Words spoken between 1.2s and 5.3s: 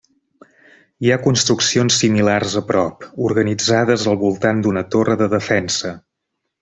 construccions similars a prop, organitzades al voltant d'una torre de